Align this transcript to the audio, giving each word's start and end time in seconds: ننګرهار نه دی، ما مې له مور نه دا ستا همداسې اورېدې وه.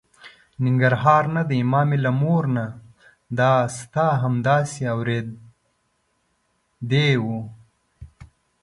ننګرهار 0.63 1.23
نه 1.35 1.43
دی، 1.49 1.59
ما 1.71 1.81
مې 1.89 1.97
له 2.05 2.11
مور 2.21 2.43
نه 2.55 2.65
دا 3.37 3.51
ستا 3.77 4.07
همداسې 4.23 4.83
اورېدې 4.93 7.09
وه. 7.23 7.39